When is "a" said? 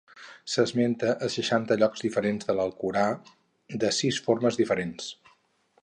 1.27-1.29